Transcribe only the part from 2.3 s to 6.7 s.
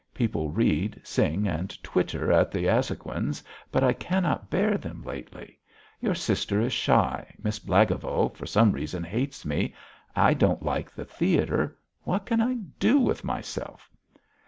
at the Azhoguins', but I cannot bear them lately. Your sister